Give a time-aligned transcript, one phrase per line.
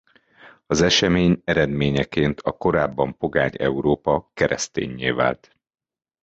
[0.65, 5.55] Az esemény eredményeként a korábban pogány Európa kereszténnyé vált.